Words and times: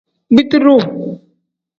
Biti 0.35 0.61
duu. 0.63 0.79